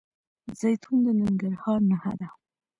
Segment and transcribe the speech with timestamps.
[0.59, 2.29] زیتون د ننګرهار نښه ده.